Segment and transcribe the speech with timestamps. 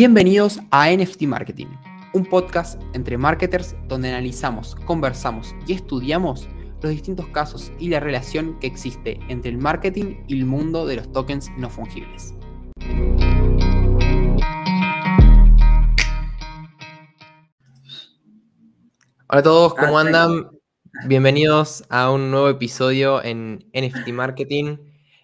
[0.00, 1.66] Bienvenidos a NFT Marketing,
[2.14, 6.48] un podcast entre marketers donde analizamos, conversamos y estudiamos
[6.82, 10.94] los distintos casos y la relación que existe entre el marketing y el mundo de
[10.94, 12.32] los tokens no fungibles.
[19.26, 20.48] Hola a todos, ¿cómo andan?
[21.06, 24.76] Bienvenidos a un nuevo episodio en NFT Marketing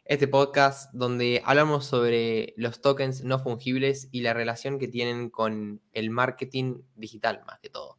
[0.04, 5.80] este podcast donde hablamos sobre los tokens no fungibles y la relación que tienen con
[5.92, 7.98] el marketing digital, más que todo,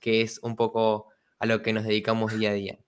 [0.00, 2.78] que es un poco a lo que nos dedicamos día a día.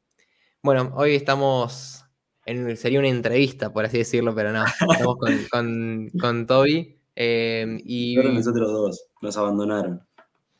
[0.62, 2.06] Bueno, hoy estamos
[2.46, 5.16] en, sería una entrevista, por así decirlo, pero no, estamos
[6.20, 6.98] con, Toby.
[7.16, 10.02] Eh, y nosotros dos, nos abandonaron.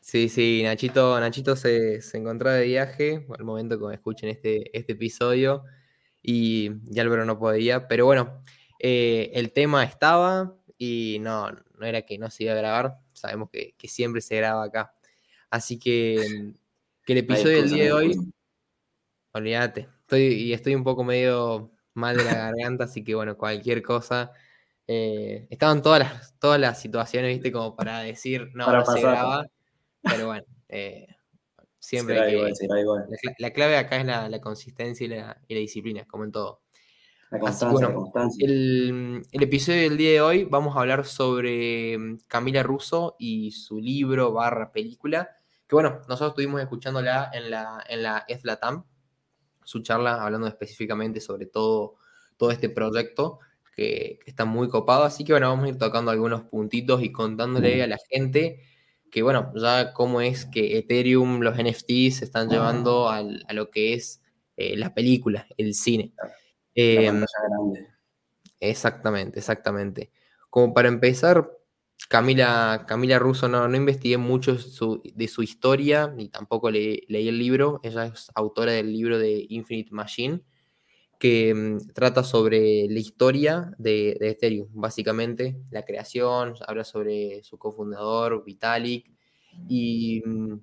[0.00, 4.92] Sí, sí, Nachito, Nachito se, se encontró de viaje, al momento que escuchen este, este
[4.92, 5.64] episodio
[6.24, 8.42] y, ya Álvaro no podía, pero bueno,
[8.80, 13.50] eh, el tema estaba y no, no era que no se iba a grabar, sabemos
[13.50, 14.94] que, siempre se graba acá.
[15.50, 16.54] Así que,
[17.04, 18.32] que el episodio del día de hoy,
[19.32, 23.82] olvídate, estoy, y estoy un poco medio mal de la garganta, así que bueno, cualquier
[23.82, 24.32] cosa.
[24.86, 29.46] Eh, estaban todas las, todas las situaciones, viste, como para decir, no, no se graba,
[30.02, 31.13] pero bueno, eh,
[31.84, 32.16] Siempre
[33.38, 36.62] La, clave acá es la, consistencia y la, disciplina, como en todo.
[37.30, 37.94] La constancia,
[38.38, 43.80] El, episodio del día de hoy vamos a hablar sobre mm, Camila Russo y su
[43.80, 45.36] libro barra película.
[45.68, 48.84] Que bueno, nosotros estuvimos escuchándola en la, en la ESLATAM,
[49.62, 51.96] su charla hablando específicamente sobre todo,
[52.38, 53.40] todo este proyecto
[53.76, 55.04] que, que, está muy copado.
[55.04, 58.62] Así que bueno, vamos a ir tocando algunos puntitos y contándole a la gente
[59.14, 63.94] que bueno, ya cómo es que Ethereum, los NFTs se están llevando a lo que
[63.94, 64.20] es
[64.56, 66.12] eh, la película, el cine.
[66.74, 67.24] Em,
[68.58, 70.10] exactamente, exactamente.
[70.50, 71.48] Como para empezar,
[72.08, 77.78] Camila, Camila Russo no, no investigué mucho de su historia, ni tampoco leí el libro.
[77.84, 80.40] Ella es autora del libro de Infinite Machine,
[81.18, 88.44] que mm, trata sobre la historia de, Ethereum, básicamente la creación, habla sobre su cofundador,
[88.44, 89.10] Vitalik,
[89.68, 90.58] y, mm,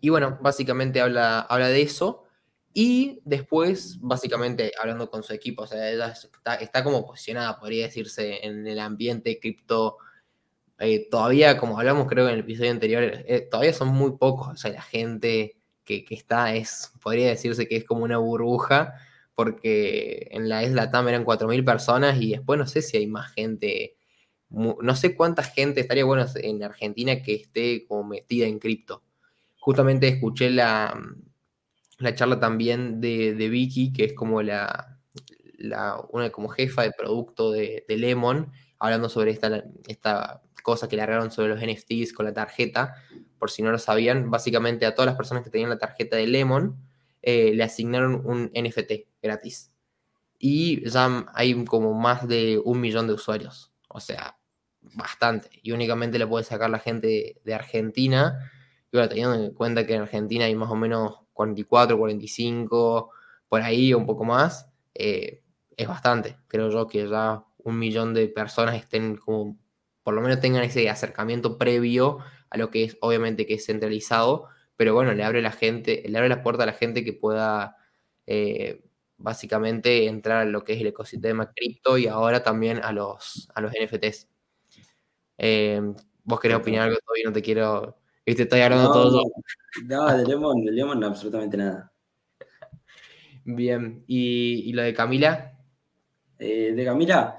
[0.00, 2.24] y bueno, básicamente habla, habla de eso.
[2.72, 6.14] Y después, básicamente, hablando con su equipo, o sea, ella
[6.60, 9.98] está, como posicionada, podría decirse, en el ambiente cripto.
[10.78, 14.56] Eh, todavía, como hablamos creo en el episodio anterior, eh, todavía son muy pocos, o
[14.56, 18.94] sea, la gente que, que, está es, podría decirse que es como una burbuja,
[19.34, 23.32] porque en la isla TAM eran 4.000 personas y después no sé si hay más
[23.32, 23.96] gente,
[24.50, 29.02] no sé cuánta gente estaría bueno en Argentina que esté como metida en cripto.
[29.58, 30.98] Justamente escuché la,
[32.00, 34.98] la charla también de, Vicky, que es como la,
[35.56, 41.30] la, una como jefa de producto de, Lemon, hablando sobre esta, esta cosa que largaron
[41.30, 42.94] sobre los NFTs con la tarjeta,
[43.38, 46.26] por si no lo sabían, básicamente a todas las personas que tenían la tarjeta de
[46.26, 46.76] Lemon,
[47.22, 49.72] eh, le asignaron un NFT gratis.
[50.38, 53.72] Y ya hay como más de un millón de usuarios.
[53.88, 54.38] O sea,
[54.80, 55.50] bastante.
[55.62, 58.50] Y únicamente le puede sacar la gente de Argentina.
[58.92, 63.10] Y bueno, teniendo en cuenta que en Argentina hay más o menos 44, 45,
[63.48, 65.42] por ahí un poco más, eh,
[65.76, 66.38] es bastante.
[66.48, 69.58] Creo yo que ya un millón de personas estén como,
[70.02, 74.48] por lo menos tengan ese acercamiento previo a lo que es, obviamente, que es centralizado
[74.80, 77.76] pero bueno, le abre la gente, le abre la puerta a la gente que pueda
[78.24, 78.82] eh,
[79.18, 83.60] básicamente entrar a lo que es el ecosistema cripto y ahora también a los, a
[83.60, 84.26] los NFTs.
[85.36, 85.82] Eh,
[86.24, 87.24] ¿Vos querés opinar algo todavía?
[87.26, 87.98] No te quiero.
[88.24, 89.22] Viste, estoy hablando no, todo.
[89.84, 91.92] No, de Lemon, de Lemon absolutamente nada.
[93.44, 95.58] Bien, ¿y, lo de Camila?
[96.38, 97.36] Eh, de Camila,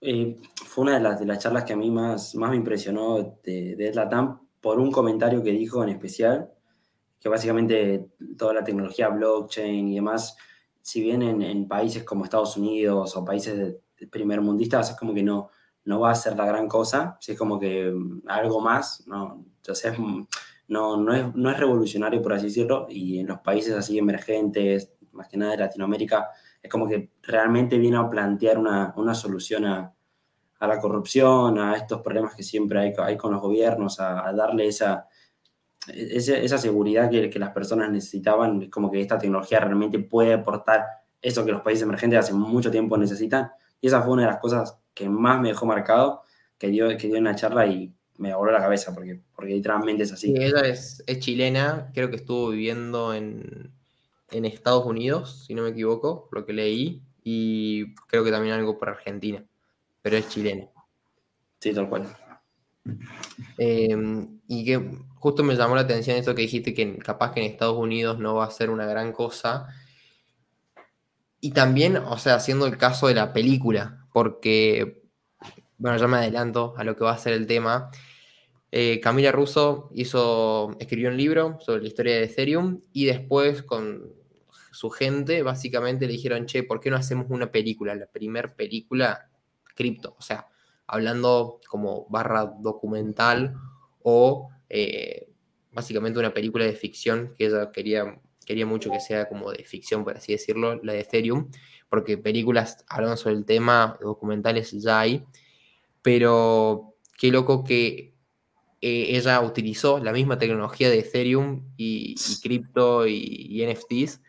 [0.00, 3.76] fue una de las, de las charlas que a mí más, más me impresionó de,
[3.76, 6.50] de Latam por un comentario que dijo en especial,
[7.20, 8.06] que básicamente
[8.38, 10.38] toda la tecnología blockchain y demás,
[10.80, 15.22] si bien en, países como Estados Unidos o países de, primer mundistas es como que
[15.22, 15.50] no,
[15.84, 19.44] no va a ser la gran cosa, si es como que mm, algo más, no,
[19.58, 20.22] entonces mm,
[20.68, 24.94] no, no, es, no es revolucionario por así decirlo, y en los países así emergentes,
[25.12, 26.30] más que nada de Latinoamérica,
[26.62, 29.94] es como que realmente viene a plantear una, una solución a,
[30.58, 35.08] a la corrupción, a estos problemas que siempre hay, con los gobiernos, a, darle esa,
[35.88, 40.84] esa, seguridad que, las personas necesitaban, es como que esta tecnología realmente puede aportar
[41.20, 43.50] eso que los países emergentes hace mucho tiempo necesitan.
[43.80, 46.22] Y esa fue una de las cosas que más me dejó marcado,
[46.58, 50.04] que dio, que dio en la charla y me voló la cabeza, porque, porque literalmente
[50.04, 50.34] es así.
[50.36, 53.72] ella es, es, chilena, creo que estuvo viviendo en,
[54.30, 58.78] en Estados Unidos, si no me equivoco, lo que leí, y creo que también algo
[58.78, 59.44] por Argentina
[60.04, 60.70] pero es chileno.
[61.58, 62.14] Sí, tal cual.
[63.56, 67.50] Em, y que justo me llamó la atención eso que dijiste, que capaz que en
[67.50, 69.66] Estados Unidos no va a ser una gran cosa.
[71.40, 75.04] Y también, o sea, haciendo el caso de la película, porque,
[75.78, 77.90] bueno, ya me adelanto a lo que va a ser el tema.
[78.72, 84.12] Eh, Camila Russo hizo, escribió un libro sobre la historia de Ethereum y después con
[84.70, 87.94] su gente básicamente le dijeron, che, ¿por qué no hacemos una película?
[87.94, 89.30] La primera película
[89.74, 90.48] cripto, o sea,
[90.86, 93.54] hablando como barra documental
[94.02, 95.28] o eh,
[95.72, 100.04] básicamente una película de ficción que ella quería, quería mucho que sea como de ficción,
[100.04, 101.50] por así decirlo, la de Ethereum,
[101.88, 105.24] porque películas hablando sobre el tema, documentales ya hay,
[106.02, 108.14] pero qué loco que
[108.80, 114.20] eh, ella utilizó la misma tecnología de Ethereum y, cripto y, NFTs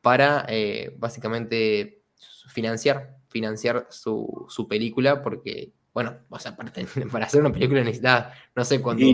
[0.00, 2.04] para eh, básicamente
[2.48, 6.54] financiar, financiar su, su película, porque bueno, o sea,
[7.12, 9.06] para, hacer una película necesita, no sé cuánto,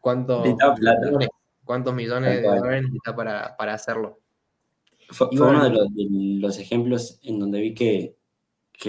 [0.00, 1.28] cuánto millones,
[1.64, 4.20] cuántos millones de dólares necesita para, hacerlo.
[5.08, 8.16] Fue, uno de los, ejemplos en donde vi que,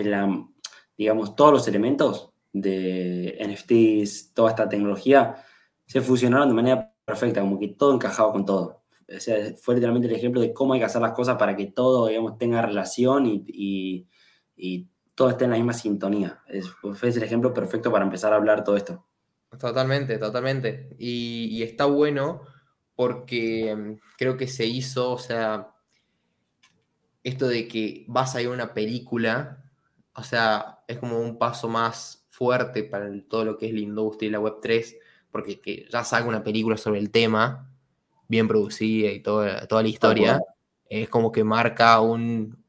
[0.03, 0.47] la,
[0.95, 5.37] digamos, todos los elementos de NFTs, toda esta tecnología,
[5.87, 8.83] se fusionaron de manera perfecta, como que todo encajaba con todo.
[9.07, 11.65] O sea, fue literalmente el ejemplo de cómo hay que hacer las cosas para que
[11.65, 14.07] todo, digamos, tenga relación y, y
[15.15, 16.41] todo esté en la misma sintonía.
[16.47, 16.65] Es,
[17.03, 19.05] es el ejemplo perfecto para empezar a hablar todo esto.
[19.59, 20.95] Totalmente, totalmente.
[20.97, 22.41] Y, está bueno
[22.95, 25.73] porque mm, creo que se hizo, o sea,
[27.23, 29.63] esto de que vas a ir a una película,
[30.15, 34.27] o sea, es como un paso más fuerte para todo lo que es la industria
[34.29, 34.95] y la Web3,
[35.31, 37.69] porque que ya salga una película sobre el tema,
[38.27, 40.41] bien producida y toda, toda la historia,
[40.89, 42.60] es como que marca un,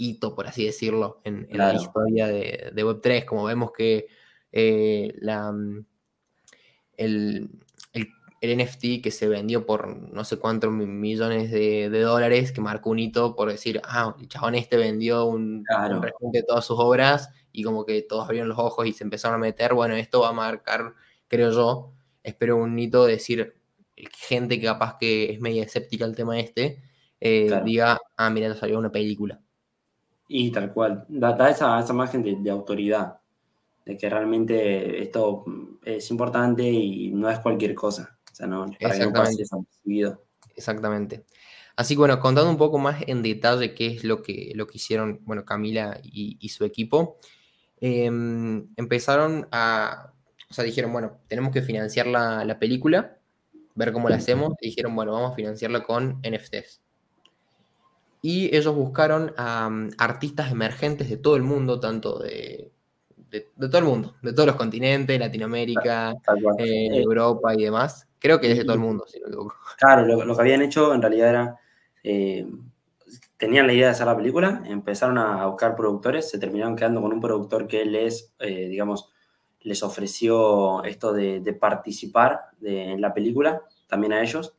[0.00, 4.06] hito, por así decirlo, en, la historia de, Web3, como vemos que
[4.50, 5.84] eh, la, mm,
[6.96, 7.50] el,
[8.42, 13.36] NFT que se vendió por no sé cuántos millones de, dólares, que marcó un hito
[13.36, 15.62] por decir, ah, el chabón este vendió un,
[16.32, 19.38] de todas sus obras y como que todos abrieron los ojos y se empezaron a
[19.38, 20.94] meter, bueno, esto va a marcar,
[21.28, 21.92] creo yo,
[22.22, 23.54] espero un hito de decir,
[23.94, 26.82] gente que capaz que es media escéptica al tema este,
[27.20, 29.38] eh, diga, ah, mira, salió una película.
[30.32, 33.18] Y tal cual, da, esa, esa imagen de, autoridad,
[33.84, 35.44] de que realmente esto
[35.84, 38.16] es importante y no es cualquier cosa.
[38.30, 39.42] O sea, no, para que no pase
[40.54, 41.24] Exactamente.
[41.74, 44.78] Así que bueno, contando un poco más en detalle qué es lo que, lo que
[44.78, 47.16] hicieron bueno, Camila y, su equipo,
[47.80, 50.12] em, empezaron a,
[50.48, 53.18] o sea, dijeron, bueno, tenemos que financiar la, la película,
[53.74, 56.82] ver cómo la hacemos, y dijeron, bueno, vamos a financiarla con NFTs
[58.22, 62.70] y ellos buscaron a artistas emergentes de todo el mundo, tanto de,
[63.30, 66.12] de, todo el mundo, de todos los continentes, Latinoamérica,
[66.58, 68.08] eh, eh, Europa y demás.
[68.18, 69.54] Creo que es de todo el mundo, si no me equivoco.
[69.78, 71.56] Claro, lo, que habían hecho en realidad era,
[72.02, 72.46] eh,
[73.36, 77.12] tenían la idea de hacer la película, empezaron a buscar productores, se terminaron quedando con
[77.12, 79.10] un productor que les, digamos,
[79.62, 84.54] les ofreció esto de, participar en la película, también a ellos.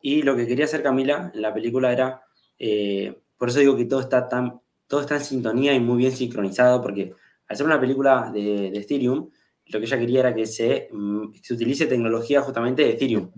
[0.00, 2.22] Y lo que quería hacer Camila en la película era
[2.64, 6.12] eh, por eso digo que todo está, tan, todo está en sintonía y muy bien
[6.12, 7.12] sincronizado, porque
[7.48, 9.28] al ser una película de, de Ethereum,
[9.66, 13.32] lo que ella quería era que se, mm, se utilice tecnología justamente de Ethereum.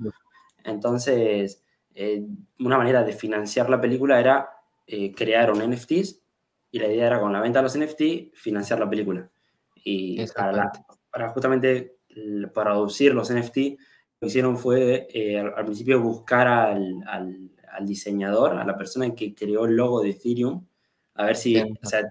[0.63, 1.65] Entonces,
[1.95, 2.23] eh,
[2.59, 4.47] una manera de financiar la película era
[4.87, 6.21] eh, crear un NFTs
[6.71, 9.31] y la idea era con la venta de los NFT financiar la película.
[9.75, 10.71] Y para,
[11.11, 11.97] para, justamente
[12.53, 15.09] para producir los NFT, lo que hicieron fue
[15.57, 20.65] al, principio buscar al, al diseñador, a la persona que creó el logo de Ethereum,
[21.15, 22.03] a ver si, o sea,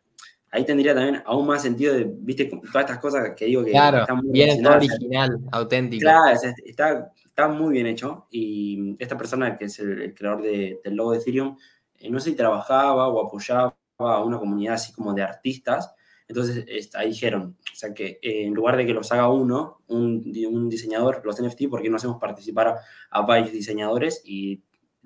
[0.51, 4.01] ahí tendría también aún más sentido de, viste, todas estas cosas que digo que claro,
[4.01, 6.01] están muy bien original, auténtico.
[6.01, 11.11] Claro, está, está muy bien hecho y esta persona que es el, creador del logo
[11.11, 11.57] de Ethereum,
[11.99, 15.93] eh, no sé si trabajaba o apoyaba a una comunidad así como de artistas,
[16.27, 20.33] entonces ahí dijeron, o sea que eh, en lugar de que los haga uno, un,
[20.47, 22.79] un diseñador, los NFT, ¿por qué no hacemos participar a,
[23.09, 24.61] a varios diseñadores y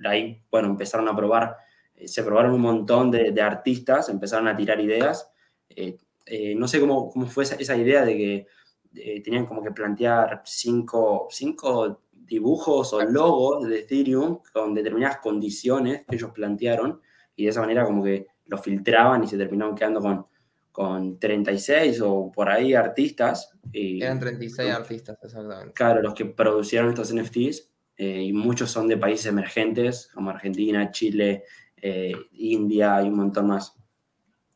[0.06, 1.58] ahí, bueno, empezaron a probar,
[1.96, 5.32] eh, se probaron un montón de, artistas, empezaron a tirar ideas.
[5.70, 8.48] Eh, eh, no sé cómo, cómo fue esa, idea de que
[9.24, 16.16] tenían como que plantear cinco, cinco dibujos o logos de Ethereum con determinadas condiciones que
[16.16, 17.00] ellos plantearon
[17.36, 20.26] y de esa manera como que lo filtraban y se terminaron quedando con,
[20.72, 23.52] con 36 o por ahí artistas.
[23.72, 25.74] Y, Eran 36 artistas, exactamente.
[25.74, 30.92] Claro, los que producieron estos NFTs eh, y muchos son de países emergentes como Argentina,
[30.92, 31.44] Chile,
[31.78, 33.74] eh, India y un montón más.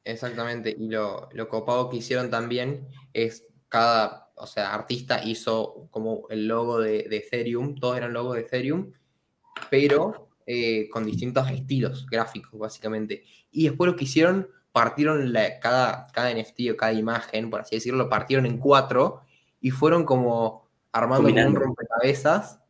[0.03, 6.27] Exactamente, y lo, lo, copado que hicieron también es cada, o sea, artista hizo como
[6.29, 8.91] el logo de, de Ethereum, todos eran logos de Ethereum,
[9.69, 13.23] pero eh, con distintos estilos gráficos, básicamente.
[13.51, 15.31] Y después lo que hicieron, partieron
[15.61, 19.21] cada, cada NFT o cada imagen, por así decirlo, partieron en cuatro
[19.59, 22.60] y fueron como armando un rompecabezas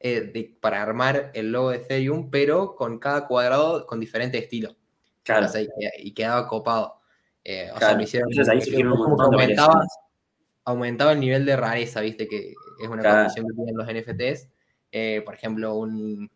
[0.00, 4.76] eh, para armar el logo de Ethereum, pero con cada cuadrado con diferente estilo.
[5.22, 5.46] Claro.
[5.98, 7.00] y, quedaba copado.
[7.44, 8.30] Eh, o sea, lo hicieron.
[9.20, 9.84] aumentaba,
[10.64, 14.48] aumentaba el nivel de rareza, viste, que es una condición que tienen los NFTs.
[15.24, 16.30] por ejemplo, un,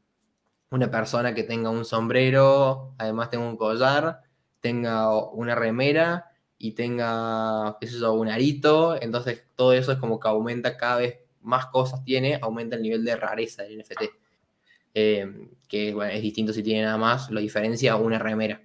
[0.71, 4.21] una persona que tenga un sombrero, además tenga un collar,
[4.61, 6.26] tenga una remera
[6.59, 10.97] y tenga, qué sé yo, un arito, entonces todo eso es como que aumenta cada
[10.97, 14.02] vez más cosas tiene, aumenta el nivel de rareza del NFT.
[14.96, 18.62] Eh, que es distinto si tiene nada más, lo diferencia una remera.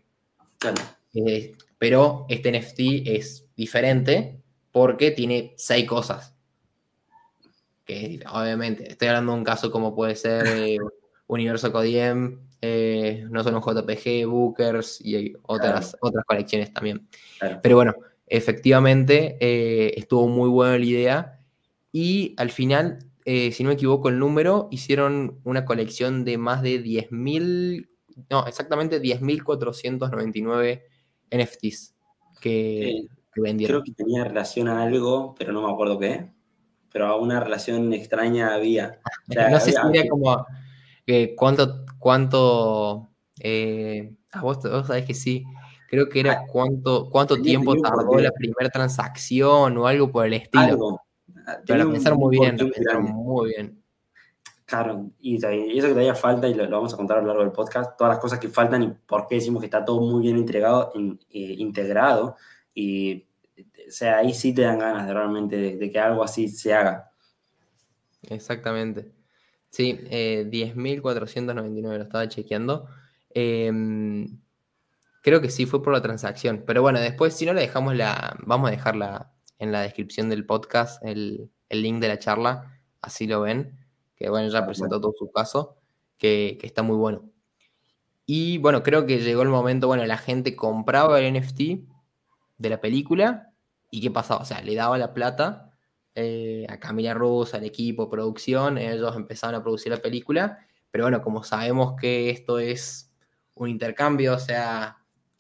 [1.13, 6.36] Eh, pero este NFT es diferente porque tiene seis cosas.
[7.86, 10.77] Que obviamente, estoy hablando de un caso como puede ser eh,
[11.27, 17.07] Universo Codiem, eh, no solo JPG, Bookers y otras, otras colecciones también.
[17.62, 17.95] Pero bueno,
[18.27, 21.38] efectivamente eh, estuvo muy buena la idea
[21.91, 26.62] y al final, eh, si no me equivoco el número, hicieron una colección de más
[26.62, 27.89] de 10.000,
[28.29, 30.84] no, exactamente 10.499
[31.31, 31.96] NFTs
[32.39, 33.81] que, vendieron.
[33.81, 36.31] Creo que tenía relación a algo, pero no me acuerdo qué.
[36.91, 39.00] Pero a una relación extraña había.
[39.51, 40.46] no sé si era como
[41.36, 45.43] cuánto, cuánto, eh, a vos, sabés que sí,
[45.89, 50.34] creo que era ah, cuánto, cuánto tiempo tardó la primera transacción o algo por el
[50.34, 51.00] estilo.
[51.00, 51.08] Ah,
[51.65, 53.84] Pero lo pensaron muy bien, lo pensaron muy bien.
[54.65, 55.48] Claro, y, eso
[55.88, 58.20] que todavía falta, y lo, vamos a contar a lo largo del podcast, todas las
[58.20, 62.36] cosas que faltan y por qué decimos que está todo muy bien integrado, eh, integrado
[62.74, 63.25] y
[63.89, 67.12] o sea, ahí sí te dan ganas de realmente de que algo así se haga.
[68.22, 69.12] Exactamente.
[69.70, 72.88] Sí, eh, 10.499 lo estaba chequeando.
[73.32, 74.39] Em,
[75.22, 76.63] creo que sí fue por la transacción.
[76.65, 78.38] Pero bueno, después, si no la dejamos la.
[78.46, 82.81] Vamos a dejarla en la descripción del podcast, el, link de la charla.
[83.01, 83.77] Así lo ven.
[84.15, 85.77] Que bueno, ya presentó todo su caso.
[86.17, 87.29] Que, que, está muy bueno.
[88.25, 89.87] Y bueno, creo que llegó el momento.
[89.87, 91.59] Bueno, la gente compraba el NFT
[92.57, 93.53] de la película.
[93.91, 94.41] ¿Y qué pasaba?
[94.41, 95.69] O sea, le daba la plata
[96.21, 100.59] eh, a Camila Rosa, al equipo, producción, ellos empezaron a producir la película,
[100.91, 103.13] pero bueno, como sabemos que esto es
[103.55, 104.97] un intercambio, o sea,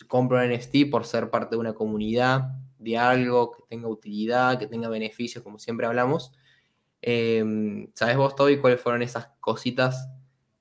[0.07, 4.67] compro un NFT por ser parte de una comunidad, de algo que tenga utilidad, que
[4.67, 6.31] tenga beneficios, como siempre hablamos.
[7.01, 10.09] Em, ¿Sabes vos, Toby, cuáles fueron esas cositas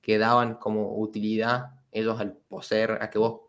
[0.01, 3.41] que daban como utilidad ellos al poseer, a que vos,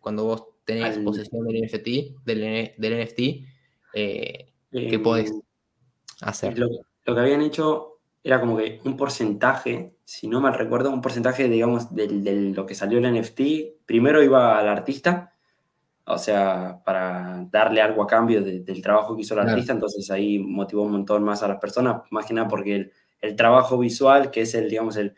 [0.00, 3.20] cuando vos tenés posesión del NFT, del, del NFT,
[3.94, 5.32] eh, que podés
[6.42, 6.68] em, lo,
[7.04, 11.92] que habían hecho era como que un porcentaje, si no mal recuerdo, un porcentaje, digamos,
[11.94, 15.34] de, lo que salió el NFT, primero iba al artista,
[16.04, 20.38] o sea, para darle algo a cambio del trabajo que hizo el artista, entonces ahí
[20.38, 22.90] motivó un montón más a las personas, más que nada porque
[23.20, 25.14] el, trabajo visual, que es el, digamos, el,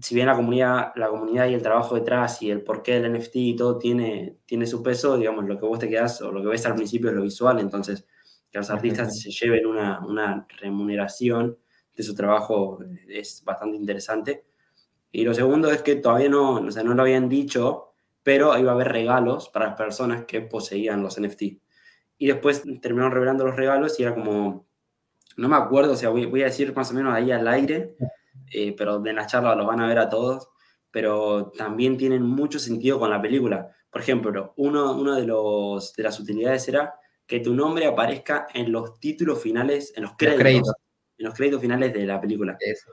[0.00, 3.36] si bien la comunidad, la comunidad y el trabajo detrás y el porqué del NFT
[3.36, 6.48] y todo tiene, tiene su peso, digamos, lo que vos te quedas o lo que
[6.48, 8.04] ves al principio es lo visual, entonces
[8.50, 11.56] que los artistas se lleven una, remuneración
[11.94, 14.44] de su trabajo es bastante interesante.
[15.12, 17.85] Y lo segundo es que todavía no, o sea, no lo habían dicho,
[18.26, 21.42] pero iba a haber regalos para las personas que poseían los NFT.
[22.18, 24.66] Y después terminaron revelando los regalos y era como,
[25.36, 27.94] no me acuerdo, o sea, voy, a decir más o menos ahí al aire,
[28.50, 30.48] eh, pero en la charla los van a ver a todos,
[30.90, 33.70] pero también tienen mucho sentido con la película.
[33.88, 36.94] Por ejemplo, uno, uno de, los, de las utilidades era
[37.28, 40.74] que tu nombre aparezca en los títulos finales, en los créditos,
[41.16, 42.56] en los créditos finales de la película.
[42.58, 42.90] Eso,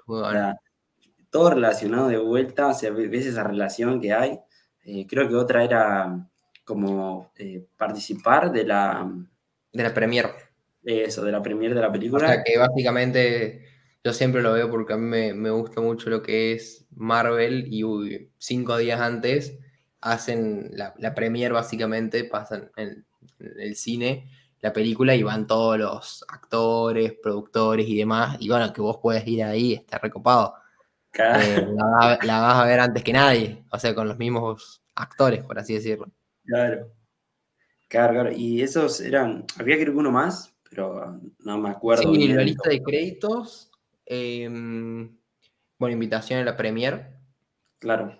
[1.31, 4.39] todo relacionado de vuelta, o sea, ves esa relación que hay.
[4.83, 6.27] Eh, creo que otra era
[6.63, 9.09] como eh, participar de la...
[9.71, 10.29] De la premier.
[10.83, 12.25] Eso, de la premier de la película.
[12.25, 13.65] O sea, que básicamente
[14.03, 18.29] yo siempre lo veo porque a mí me, gusta mucho lo que es Marvel y
[18.37, 19.57] cinco días antes
[20.01, 23.05] hacen la, la premier básicamente, pasan en
[23.39, 28.81] el cine, la película, y van todos los actores, productores y demás, y bueno, que
[28.81, 30.55] vos puedes ir ahí, está recopado.
[31.15, 35.59] Eh, la, vas a ver antes que nadie, o sea, con los mismos actores, por
[35.59, 36.11] así decirlo.
[36.45, 36.91] Claro.
[37.87, 38.31] Claro, claro.
[38.31, 42.11] Y esos eran, había creo que uno más, pero no me acuerdo.
[42.13, 43.69] Sí, la lista de créditos,
[44.05, 45.15] em,
[45.77, 47.11] bueno, invitación a la premier.
[47.79, 48.17] Claro.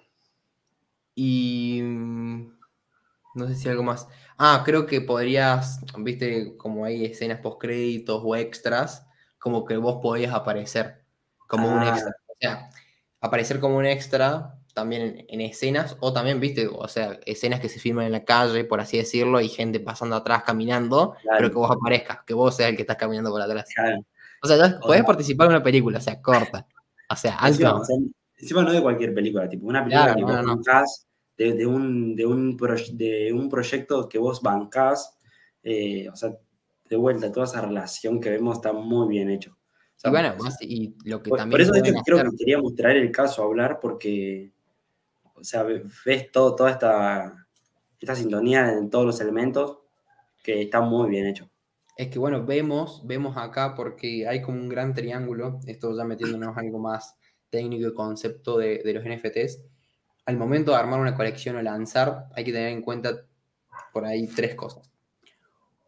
[1.15, 1.79] Y
[3.35, 4.07] No sé si algo más.
[4.37, 9.07] Ah, creo que podrías, viste, como hay escenas post créditos o extras,
[9.39, 11.03] como que vos podías aparecer
[11.47, 11.89] como un Ah.
[11.89, 12.11] extra.
[12.27, 12.69] O sea,
[13.23, 17.69] aparecer como un extra también en, en escenas, o también, viste, o sea, escenas que
[17.69, 21.37] se filman en la calle, por así decirlo, y gente pasando atrás caminando, Claro.
[21.37, 23.65] pero que vos aparezcas, que vos seas el que estás caminando por atrás.
[23.75, 24.03] Claro.
[24.41, 26.65] O sea, O podés sea- participar en una película, o sea, corta.
[27.09, 27.81] O sea, Encima, alto.
[27.81, 27.95] o sea,
[28.39, 30.55] encima no de cualquier película, tipo una película Claro, que vos no, no.
[30.55, 31.05] bancás,
[31.37, 35.17] de, de un, de, un de un proyecto que vos bancás,
[35.63, 36.31] eh, o sea,
[36.89, 39.55] de vuelta, toda esa relación que vemos está muy bien hecho.
[40.05, 42.29] O sea, Y bueno, más- y lo que por, también por eso pueden creo hacer-
[42.31, 44.51] que queríamos traer el caso a hablar porque,
[45.35, 47.47] o sea, ve- ves todo, toda esta,
[47.99, 49.79] esta sintonía en todos los elementos
[50.43, 51.49] que está muy bien hecho.
[51.95, 56.57] Es que bueno, vemos, vemos acá porque hay como un gran triángulo, esto ya metiéndonos
[56.57, 57.15] algo más
[57.49, 59.61] técnico y concepto de, de los NFTs.
[60.25, 63.25] Al momento de armar una colección o lanzar, hay que tener en cuenta
[63.93, 64.89] por ahí tres cosas.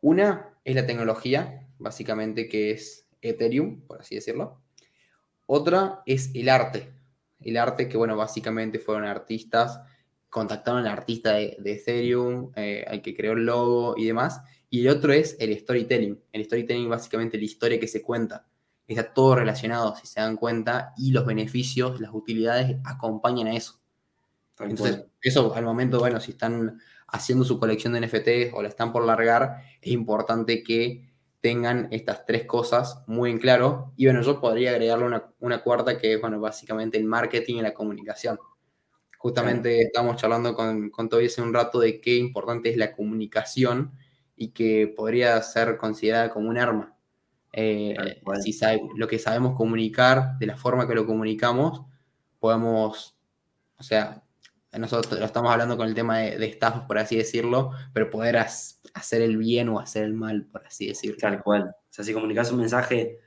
[0.02, 4.62] Una es la tecnología, básicamente que es Ethereum, por así decirlo.
[5.46, 6.92] Otra es el arte.
[7.40, 9.82] El arte que, bueno, básicamente fueron artistas,
[10.30, 14.42] contactaron al artista de, de Ethereum, eh, al que creó el logo y demás.
[14.70, 16.20] Y el otro es el storytelling.
[16.32, 18.48] El storytelling básicamente la historia que se cuenta.
[18.88, 23.80] Está todo relacionado, si se dan cuenta, y los beneficios, las utilidades acompañan a eso.
[24.60, 28.92] Entonces, eso al momento, bueno, si están haciendo su colección de NFTs o la están
[28.92, 31.15] por largar, es importante que
[31.46, 33.94] tengan estas tres cosas muy en claro.
[33.98, 37.62] Y bueno, yo podría agregarle una, una cuarta que es, bueno, básicamente el marketing y
[37.62, 38.40] la comunicación.
[39.20, 43.94] Justamente estamos charlando con, con Toby hace un rato de qué importante es la comunicación
[44.36, 46.98] y que podría ser considerada como un arma.
[47.54, 47.96] Eh,
[48.44, 51.84] si sabe- lo que sabemos comunicar, de la forma que lo comunicamos,
[52.40, 53.16] podemos,
[53.80, 54.25] o sea,
[54.80, 58.38] nosotros lo estamos hablando con el tema de, de estafas, por así decirlo, pero poder
[58.38, 61.18] as- hacer el bien o hacer el mal, por así decirlo.
[61.20, 61.64] Tal cual.
[61.64, 63.20] O sea, si comunicas un mensaje,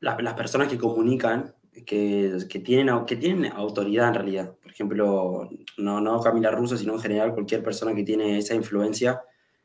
[0.00, 5.50] las, las personas que comunican, que, que, tienen, que tienen autoridad en realidad, por ejemplo,
[5.78, 9.22] no, no Camila Russo, sino en general cualquier persona que tiene esa influencia,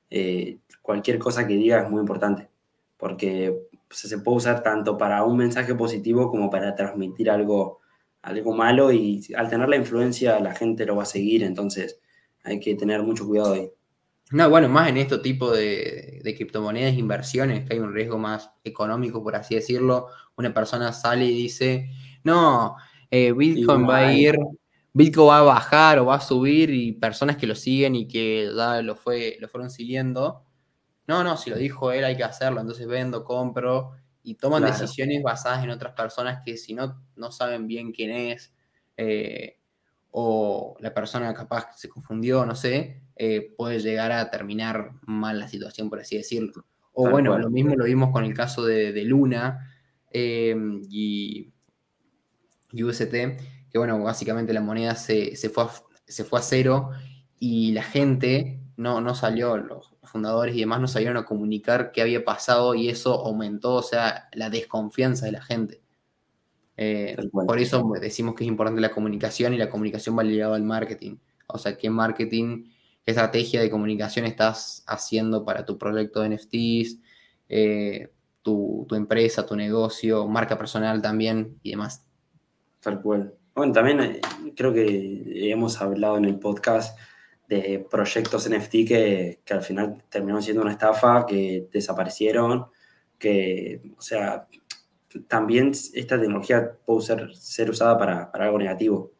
[0.10, 2.50] eh, cualquier cosa que diga es muy importante,
[2.98, 7.81] porque o sea, se puede usar tanto para un mensaje positivo como para transmitir algo,
[8.22, 12.00] algo malo y al tener la influencia la gente lo va a seguir, entonces
[12.44, 13.72] hay que tener mucho cuidado ahí.
[14.32, 18.50] No, bueno, más en este tipo de, de criptomonedas, inversiones, que hay un riesgo más
[18.64, 20.08] económico, por así decirlo.
[20.38, 21.90] Una persona sale y dice,
[22.24, 22.78] no,
[23.10, 24.38] eh, Bitcoin va a ir,
[24.94, 28.50] Bitcoin va a bajar o va a subir y personas que lo siguen y que
[28.56, 30.46] ya lo, fue, lo fueron siguiendo.
[31.08, 33.92] No, no, si lo dijo él hay que hacerlo, entonces vendo, compro
[34.24, 34.78] y toman Claro.
[34.80, 38.54] decisiones basadas en otras personas que si no, no saben bien quién es
[38.98, 39.58] eh,
[40.12, 45.48] o la persona capaz se confundió, no sé, eh, puede llegar a terminar mal la
[45.48, 46.66] situación, por así decirlo.
[46.94, 47.42] O Tal bueno, cual.
[47.42, 49.74] lo mismo lo vimos con el caso de, de Luna
[50.12, 50.56] eh,
[50.90, 51.54] y,
[52.74, 55.70] y UST, que bueno, básicamente la moneda se, se fue, a,
[56.06, 56.92] se fue a cero
[57.40, 62.02] y la gente no, no salió, los fundadores y demás no salieron a comunicar qué
[62.02, 65.82] había pasado y eso aumentó, o sea, la desconfianza de la gente.
[66.78, 70.64] Eh, por eso decimos que es importante la comunicación y la comunicación va ligada al
[70.64, 71.18] marketing.
[71.48, 72.66] O sea, qué marketing,
[73.04, 77.00] qué estrategia de comunicación estás haciendo para tu proyecto de NFTs,
[77.50, 82.06] eh, tu, tu empresa, tu negocio, marca personal también y demás.
[82.80, 83.36] Tal cual.
[83.54, 84.22] Bueno, también eh,
[84.56, 86.98] creo que hemos hablado en el podcast
[87.52, 92.68] de proyectos NFT que, que al final terminaron siendo una estafa, que desaparecieron,
[93.20, 94.48] que, o sea,
[95.28, 99.12] también esta tecnología puede ser, ser usada para, para algo negativo.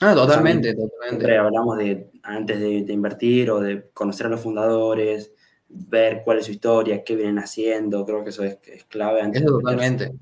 [0.00, 0.76] Ah, totalmente.
[1.08, 5.32] Siempre hablamos de antes de, de invertir o de conocer a los fundadores,
[5.68, 9.42] ver cuál es su historia, qué vienen haciendo, creo que eso es, es clave antes
[9.42, 10.12] Eso de totalmente,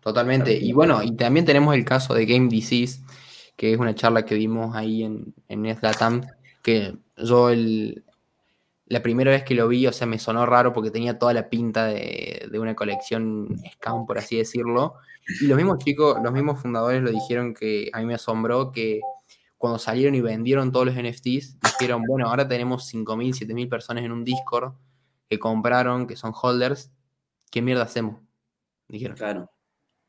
[0.00, 0.54] totalmente.
[0.54, 3.02] Y bueno, y también tenemos el caso de Game Disease,
[3.54, 6.22] que es una charla que vimos ahí en, en Netlatam,
[6.66, 8.04] que yo el,
[8.86, 11.48] la primera vez que lo vi, o sea, me sonó raro porque tenía toda la
[11.48, 14.94] pinta de, de una colección scam, por así decirlo.
[15.40, 19.00] Y los mismos chicos, los mismos fundadores lo dijeron que a mí me asombró que
[19.56, 24.10] cuando salieron y vendieron todos los NFTs, dijeron, bueno, ahora tenemos 5.000, 7.000 personas en
[24.10, 24.72] un Discord
[25.30, 26.90] que compraron, que son holders,
[27.48, 28.20] ¿qué mierda hacemos?
[28.88, 29.16] Dijeron.
[29.16, 29.50] Claro,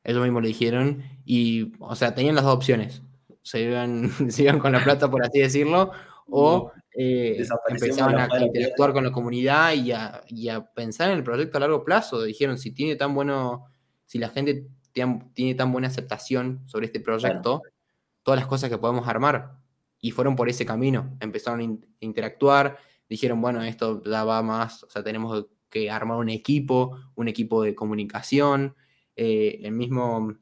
[0.03, 3.03] Ellos mismos lo dijeron y, o sea, tenían las dos opciones.
[3.43, 5.91] Se iban, se iban con la plata, por así decirlo,
[6.29, 11.23] o eh, empezaban a interactuar con la comunidad y a, y a pensar en el
[11.23, 12.23] proyecto a largo plazo.
[12.23, 13.65] Dijeron, si tiene tan bueno,
[14.05, 17.61] si la gente tiene, tan buena aceptación sobre este proyecto,
[18.23, 19.57] todas las cosas que podemos armar.
[19.99, 22.77] y fueron por ese camino, empezaron a interactuar,
[23.09, 27.63] dijeron, bueno, esto ya va más, o sea, tenemos que armar un equipo, un equipo
[27.63, 28.75] de comunicación,
[29.15, 30.35] eh, el mismo,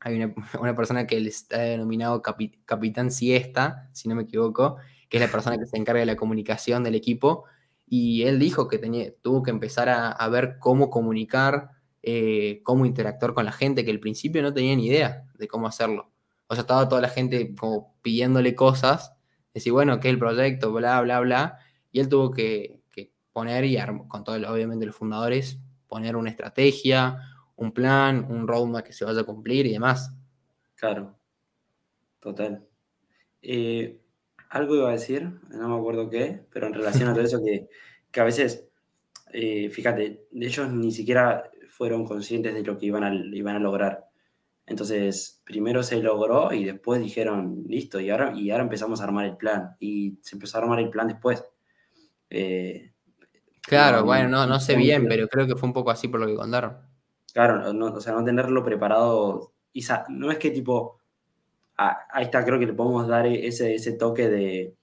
[0.00, 0.34] hay una,
[0.76, 4.76] persona que está denominado Capitán Siesta, si no me equivoco,
[5.10, 7.44] que es la persona que se encarga de la comunicación del equipo,
[7.86, 8.78] y él dijo que
[9.20, 11.70] tuvo que empezar a, ver cómo comunicar,
[12.02, 15.66] eh, cómo interactuar con la gente, que al principio no tenía ni idea de cómo
[15.66, 16.12] hacerlo.
[16.46, 19.12] O sea, estaba toda la gente como pidiéndole cosas,
[19.52, 20.72] decir, bueno, ¿qué es el proyecto?
[20.72, 21.58] Bla, bla, bla.
[21.90, 22.80] Y él tuvo que,
[23.32, 27.18] poner, y con todo, obviamente, los fundadores, poner una estrategia,
[27.56, 30.14] un plan, un roadmap que se vaya a cumplir y demás.
[30.76, 31.18] Claro,
[32.20, 32.66] total.
[33.42, 34.00] Eh,
[34.50, 38.20] algo iba a decir, no me acuerdo qué, pero en relación a todo eso que,
[38.20, 38.68] a veces,
[39.32, 44.10] eh, fíjate, ellos ni siquiera fueron conscientes de lo que iban a, iban a lograr.
[44.66, 49.26] Entonces, primero se logró y después dijeron, listo, y ahora, y ahora empezamos a armar
[49.26, 49.76] el plan.
[49.80, 51.44] Y se empezó a armar el plan después.
[52.28, 52.92] Eh,
[53.62, 56.26] claro, bueno, no, no sé bien, pero creo que fue un poco así por lo
[56.26, 56.76] que contaron.
[57.32, 59.52] Claro, o sea, no tenerlo preparado.
[59.72, 60.99] Y no es que tipo,
[61.80, 64.76] ahí está, creo que le podemos dar ese, ese toque de,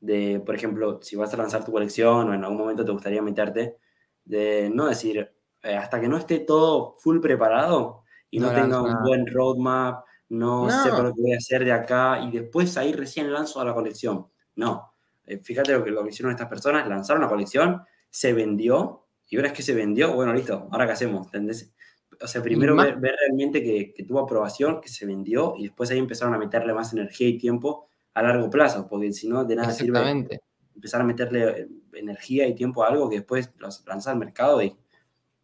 [0.00, 3.22] de, por ejemplo, si vas a lanzar tu colección o en algún momento te gustaría
[3.22, 3.78] meterte,
[4.24, 5.30] de no decir,
[5.62, 10.70] eh, hasta que no esté todo full preparado y no, tenga un buen roadmap, no,
[10.70, 13.64] sé sepa lo que voy a hacer de acá y después ahí recién lanzo a
[13.64, 14.26] la colección.
[14.56, 14.94] No,
[15.26, 19.36] eh, fíjate lo que, lo que hicieron estas personas, lanzaron la colección, se vendió y
[19.36, 21.73] una vez que se vendió, bueno, listo, ahora qué hacemos, ¿entendés?
[22.20, 26.34] O sea, primero ver, realmente que, tuvo aprobación, que se vendió y después ahí empezaron
[26.34, 30.40] a meterle más energía y tiempo a largo plazo, porque si no, de nada sirve
[30.74, 34.76] empezar a meterle energía y tiempo a algo que después los lanza al mercado y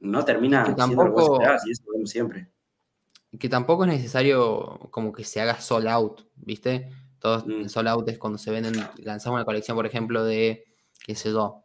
[0.01, 2.49] no termina que tampoco, y eso lo vemos siempre.
[3.39, 6.91] Que tampoco es necesario como que se haga sold out, ¿viste?
[7.21, 7.69] Todos mm.
[7.69, 10.65] sold out es cuando se venden, lanzamos una colección, por ejemplo, de,
[11.05, 11.63] qué sé yo,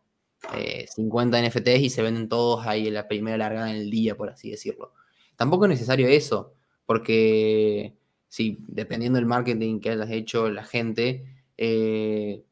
[0.95, 4.15] 50 eh, NFTs y se venden todos ahí en la primera largada en el día,
[4.15, 4.93] por así decirlo.
[5.35, 6.53] Tampoco es necesario eso,
[6.85, 7.95] porque
[8.27, 11.25] si dependiendo del marketing que hayas hecho la gente,
[11.57, 12.43] eh,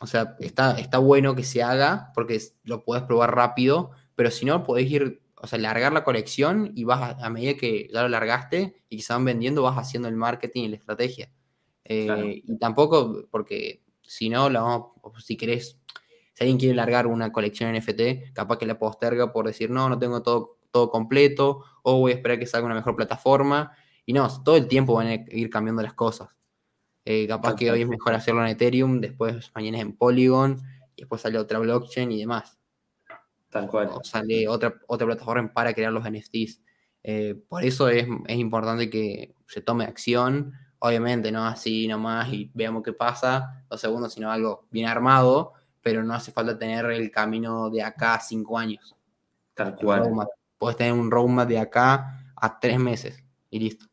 [0.00, 4.44] o sea, está, está bueno que se haga porque lo puedes probar rápido, pero si
[4.44, 8.08] no, podés ir, o sea, largar la colección y vas a, medida que ya lo
[8.08, 11.30] largaste y que se van vendiendo, vas haciendo el marketing y la estrategia.
[11.84, 15.78] Eh, y tampoco, porque si no, si querés
[16.34, 19.98] si alguien quiere largar una colección NFT, capaz que la posterga por decir, no, no
[19.98, 23.72] tengo todo, todo completo, o voy a esperar que salga una mejor plataforma.
[24.06, 26.30] Y no, todo el tiempo van a ir cambiando las cosas.
[27.04, 30.62] Eh, capaz que hoy es mejor hacerlo en Ethereum, después mañana es en Polygon,
[30.96, 32.58] y después sale otra blockchain y demás.
[33.50, 33.88] Tal cual.
[33.92, 36.62] O sale otra, otra plataforma para crear los NFTs.
[37.04, 40.52] Eh, por eso es, es, importante que se tome acción.
[40.78, 46.02] Obviamente, no así nomás y veamos qué pasa dos segundos, sino algo bien armado pero
[46.04, 48.96] no hace falta tener el camino de acá a cinco años.
[49.54, 50.10] Tal cual.
[50.56, 53.86] Puedes tener un roadmap de acá a tres meses y listo.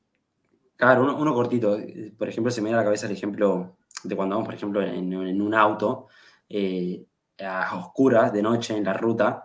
[0.76, 1.78] Claro, uno, cortito.
[2.18, 4.82] Por ejemplo, se me da a la cabeza el ejemplo de cuando vamos, por ejemplo,
[4.82, 6.08] en, un auto
[6.48, 7.04] eh,
[7.40, 9.44] a oscuras, de noche, en la ruta.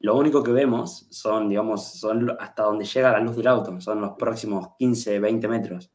[0.00, 4.00] Lo único que vemos son, digamos, son hasta donde llega la luz del auto, son
[4.00, 5.90] los próximos 15, 20 metros.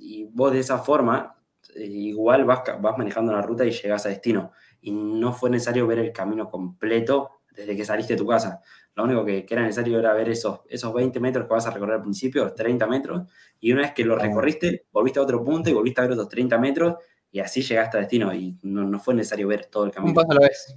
[0.00, 1.36] y vos de esa forma,
[1.74, 4.52] eh, igual vas, vas manejando la ruta y llegas a destino
[4.84, 8.60] y no fue necesario ver el camino completo desde que saliste de tu casa.
[8.94, 11.96] Lo único que, era necesario era ver esos, esos 20 metros que vas a recorrer
[11.96, 13.22] al principio, los 30 metros,
[13.60, 16.28] y una vez que lo recorriste, volviste a otro punto y volviste a ver otros
[16.28, 16.96] 30 metros,
[17.32, 20.10] y así llegaste a destino, y no, fue necesario ver todo el camino.
[20.10, 20.76] Un paso a la vez.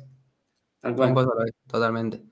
[0.84, 2.24] Un paso a la vez, totalmente.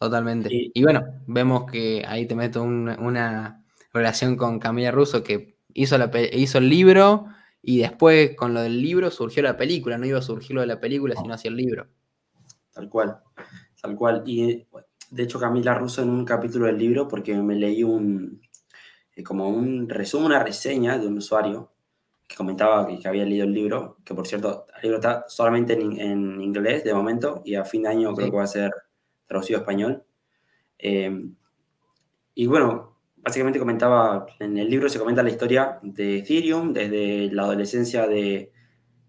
[0.00, 0.48] Totalmente.
[0.50, 3.62] Y, bueno, vemos que ahí te meto una
[3.92, 7.26] relación con Camila Russo que hizo, la, hizo el libro,
[7.66, 9.96] y después, con lo del libro, surgió la película.
[9.96, 11.86] No iba a surgir lo de la película, sino hacia el libro.
[12.72, 13.18] Tal cual,
[13.80, 14.22] tal cual.
[14.26, 14.66] Y
[15.10, 18.42] de hecho, Camila Russo en un capítulo del libro, porque me leí un,
[19.16, 21.72] eh, como un resumen, una reseña de un usuario
[22.28, 26.40] que comentaba que, había leído el libro, que por cierto, el libro está solamente en,
[26.40, 28.72] inglés de momento y a fin de año creo que va a ser
[29.26, 30.04] traducido a español.
[30.78, 31.30] Eh,
[32.34, 32.93] y bueno,
[33.24, 38.52] básicamente comentaba, en el libro se comenta la historia de Ethereum, desde la adolescencia de,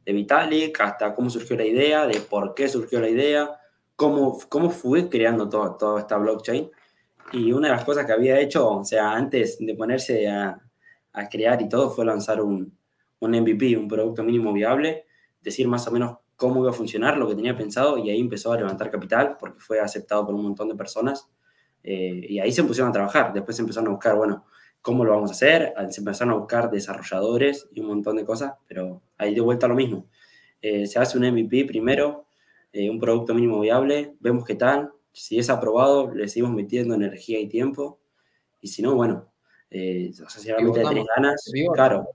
[0.06, 3.60] Vitalik hasta cómo surgió la idea, de por qué surgió la idea,
[3.95, 6.69] cómo, cómo fue creando toda esta blockchain.
[7.34, 10.62] Y una de las cosas que había hecho, o sea, antes de ponerse a,
[11.12, 12.78] a crear y todo, fue lanzar un,
[13.19, 15.06] un MVP, un producto mínimo viable,
[15.41, 18.51] decir más o menos cómo iba a funcionar, lo que tenía pensado, y ahí empezó
[18.54, 21.30] a levantar capital, porque fue aceptado por un montón de personas.
[21.88, 23.32] Eh, y ahí se pusieron a trabajar.
[23.32, 24.45] Después empezaron a buscar, bueno,
[24.86, 28.54] cómo lo vamos a hacer, se empezaron a buscar desarrolladores y un montón de cosas,
[28.67, 30.06] pero ahí de vuelta lo mismo.
[30.62, 32.28] Eh, se hace un MVP primero,
[32.71, 37.39] eh, un producto mínimo viable, vemos qué tal, si es aprobado, le seguimos metiendo energía
[37.39, 38.00] y tiempo,
[38.62, 39.32] y si no, bueno,
[39.71, 42.08] eh, o sea, si realmente tenés ganas, claro,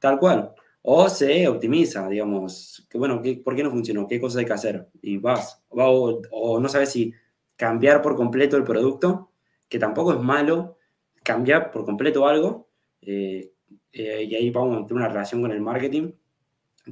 [0.00, 0.52] tal cual.
[0.82, 4.08] O se optimiza, digamos, que bueno, ¿por qué no funcionó?
[4.08, 4.88] ¿Qué cosas hay que hacer?
[5.00, 7.14] Y vas, o, o no sabes si
[7.62, 9.30] cambiar por completo el producto,
[9.68, 10.78] que tampoco es malo,
[11.22, 12.68] cambiar por completo algo,
[13.00, 13.52] eh,
[13.92, 16.10] eh, y ahí vamos a tener una relación con el marketing,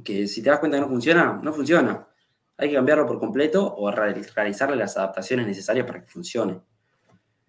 [0.01, 2.07] que si te das cuenta que no funciona, no funciona.
[2.55, 6.61] Hay que cambiarlo por completo o realizarle las adaptaciones necesarias para que funcione.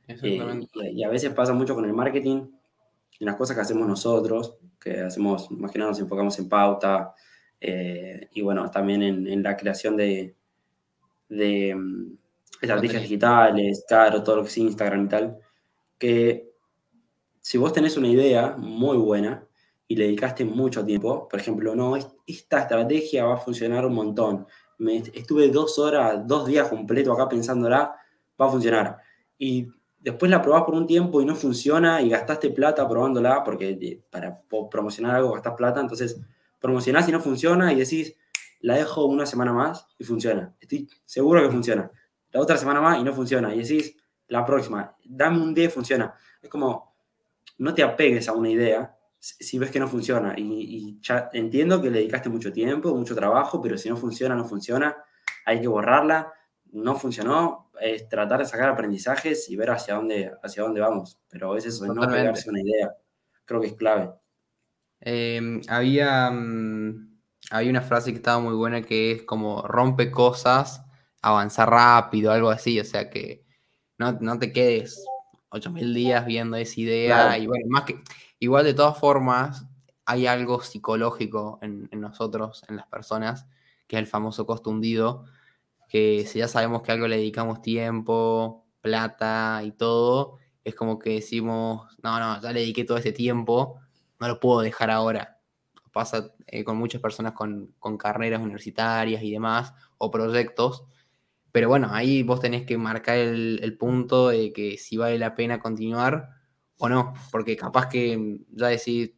[0.09, 2.49] Eh, y, a veces pasa mucho con el marketing,
[3.21, 7.15] en las cosas que hacemos nosotros, que hacemos, más que nada nos enfocamos en pauta,
[7.61, 10.35] y bueno, también en, la creación de,
[11.29, 11.77] de
[12.63, 15.39] estrategias digitales, claro, todo lo que es Instagram y tal,
[15.99, 16.53] que
[17.41, 19.47] si vos tenés una idea muy buena
[19.89, 24.47] y le dedicaste mucho tiempo, por ejemplo, no, esta estrategia va a funcionar un montón.
[24.79, 27.95] Me, estuve dos horas, dos días completos acá pensándola,
[28.41, 28.99] va a funcionar.
[29.37, 34.01] Y después la probás por un tiempo y no funciona y gastaste plata probándola, porque
[34.09, 36.21] para promocionar algo gastas plata, entonces
[36.61, 38.17] promocionás y no funciona y decís,
[38.61, 40.55] la dejo una semana más y funciona.
[40.61, 41.91] Estoy seguro que funciona.
[42.33, 43.55] La otra semana más y no funciona.
[43.55, 43.97] Y decís,
[44.29, 46.15] la próxima, dame un día y funciona.
[46.41, 46.97] Es como,
[47.59, 50.35] no te apegues a una idea si ves que no funciona.
[50.37, 54.45] Y, ya entiendo que le dedicaste mucho tiempo, mucho trabajo, pero si no funciona, no
[54.45, 54.97] funciona.
[55.45, 56.33] Hay que borrarla.
[56.73, 57.71] No funcionó.
[57.81, 61.21] Es tratar de sacar aprendizajes y ver hacia dónde, hacia dónde vamos.
[61.29, 62.93] Pero es eso, no pegarse una idea.
[63.45, 64.13] Creo que es clave.
[65.01, 67.19] Em, había, mm,
[67.51, 70.85] había una frase que estaba muy buena que es como rompe cosas,
[71.23, 72.79] avanzar rápido, algo así.
[72.81, 73.45] O sea que
[73.99, 75.05] no, no te quedes
[75.51, 77.39] 8000 días viendo esa idea.
[77.39, 78.03] Y bueno, más que.
[78.39, 79.65] Igual de todas formas,
[80.05, 83.47] hay algo psicológico en, nosotros, en las personas,
[83.87, 85.25] que es el famoso costo hundido.
[85.89, 91.11] Que si ya sabemos que algo le dedicamos tiempo, plata y todo, es como que
[91.11, 93.79] decimos, no, no, ya le dediqué todo ese tiempo,
[94.19, 95.39] no lo puedo dejar ahora.
[95.93, 100.85] Pasa eh, con muchas personas con, con carreras universitarias y demás, o proyectos,
[101.53, 105.61] pero bueno, ahí vos tenés que marcar el, punto de que si vale la pena
[105.61, 106.31] continuar
[106.79, 109.13] o no, porque capaz que ya decís,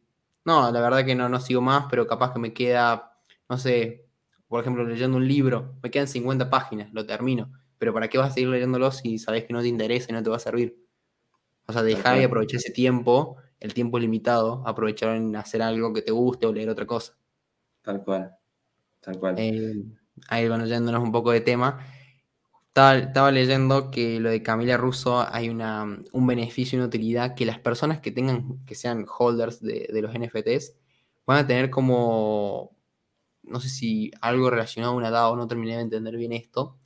[0.44, 3.18] no, la verdad que no, no sigo más, pero capaz que me queda,
[3.49, 4.09] no sé,
[4.49, 8.31] por ejemplo, leyendo un libro, me quedan 50 páginas, lo termino, pero ¿para qué vas
[8.31, 10.77] a seguir leyéndolo si sabes que no te interesa y no te va a servir?
[11.66, 16.03] O sea, dejar y aprovechar ese tiempo, el tiempo limitado, aprovechar en hacer algo que
[16.03, 17.16] te guste o leer otra cosa.
[17.81, 18.37] Tal cual,
[19.01, 19.37] tal cual.
[19.38, 19.83] Eh,
[20.29, 21.79] ahí bueno, yéndonos un poco de tema,
[22.74, 27.46] estaba, leyendo que lo de Camila Russo hay una, un beneficio y una utilidad que
[27.46, 30.74] las personas que tengan, que sean holders de, los NFTs,
[31.24, 32.76] van a tener como,
[33.44, 36.76] no sé si algo relacionado a una DAO, no terminé de entender bien esto,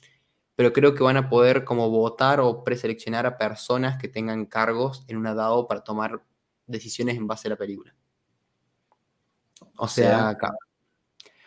[0.57, 5.05] pero creo que van a poder como votar o preseleccionar a personas que tengan cargos
[5.09, 6.23] en una DAO para tomar
[6.67, 7.95] decisiones en base a la película.
[9.79, 10.37] O sea,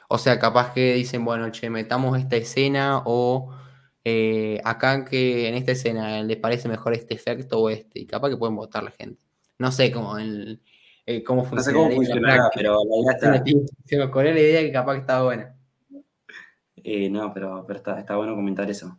[0.08, 3.56] o sea, capaz que dicen, bueno, che, metamos esta escena o
[4.04, 8.30] eh, acá que en esta escena les parece mejor este efecto o este, y capaz
[8.30, 9.22] que pueden votar la gente.
[9.60, 10.62] No sé cómo, el,
[11.06, 11.62] eh, cómo funciona.
[11.62, 13.44] No sé cómo funcionará, pero la idea está.
[13.86, 15.56] Se me ocurrió la idea que capaz que estaba buena.
[16.84, 18.98] Eh, no, pero, está, está, bueno comentar eso.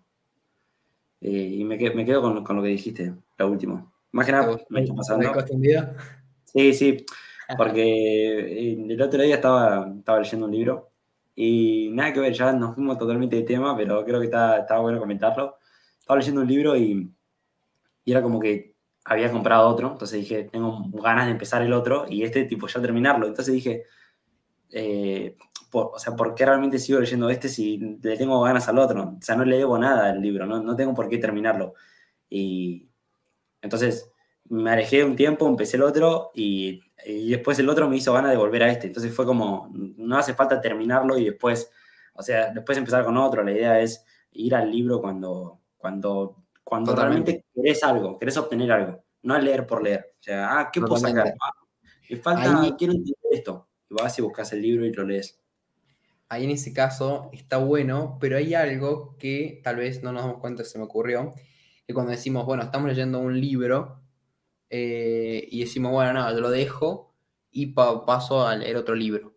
[1.20, 3.92] y me quedo, me quedo con, con, lo que dijiste, lo último.
[4.12, 5.32] Más que nada, me está pasando.
[6.44, 7.04] Sí, sí,
[7.56, 10.91] porque el otro día estaba, estaba leyendo un libro
[11.34, 14.98] y nada que ver, ya nos fuimos totalmente de tema, pero creo que está, bueno
[14.98, 15.58] comentarlo.
[15.98, 17.10] Estaba leyendo un libro y,
[18.04, 22.06] y, era como que había comprado otro, entonces dije, tengo ganas de empezar el otro
[22.08, 23.26] y este tipo ya terminarlo.
[23.26, 23.84] Entonces dije,
[24.70, 25.36] eh,
[25.72, 29.16] o sea, ¿por qué realmente sigo leyendo este si le tengo ganas al otro?
[29.18, 31.74] O sea, no le debo nada al libro, no, no tengo por qué terminarlo.
[32.28, 32.88] Y
[33.62, 34.11] entonces
[34.52, 38.30] me alejé un tiempo, empecé el otro y y después el otro me hizo ganas
[38.30, 38.86] de volver a este.
[38.86, 41.70] Entonces fue como, no hace falta terminarlo y después,
[42.14, 43.42] o sea, después empezar con otro.
[43.42, 49.04] La idea es ir al libro cuando, cuando, cuando realmente querés algo, querés obtener algo,
[49.22, 50.14] no leer por leer.
[50.20, 51.34] O sea, ah, ¿qué puedo sacar?
[51.40, 51.52] Ah,
[52.08, 53.68] me falta, quiero entender esto.
[53.90, 55.38] Y vas y buscas el libro y lo lees.
[56.28, 60.38] Ahí en ese caso está bueno, pero hay algo que tal vez no nos damos
[60.38, 61.34] cuenta, se me ocurrió,
[61.86, 64.01] que cuando decimos, bueno, estamos leyendo un libro,
[64.72, 67.14] eh, y decimos, bueno, no, yo lo dejo
[67.50, 69.36] y paso a leer otro libro.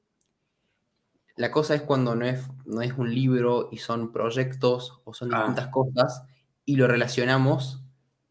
[1.35, 5.33] La cosa es cuando no es, no es un libro y son proyectos o son
[5.33, 5.39] ah.
[5.39, 6.23] distintas cosas
[6.63, 7.85] y lo relacionamos